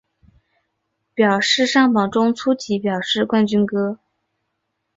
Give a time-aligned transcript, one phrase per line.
[1.13, 3.99] 表示上榜中粗体表示冠军歌